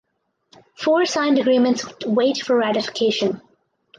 [0.77, 3.39] Four signed agreements wait for ratification.